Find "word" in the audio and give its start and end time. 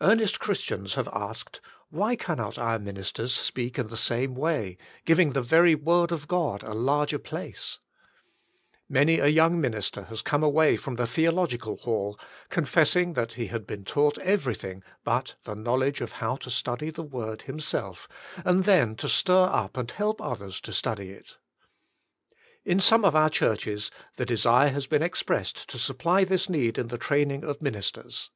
5.74-6.12, 17.02-17.42